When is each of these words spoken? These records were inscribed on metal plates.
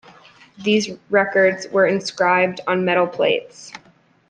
These 0.57 0.97
records 1.11 1.67
were 1.67 1.85
inscribed 1.85 2.59
on 2.65 2.83
metal 2.83 3.05
plates. 3.05 3.71